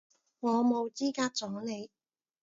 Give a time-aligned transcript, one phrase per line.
[0.39, 1.91] 我冇資格阻你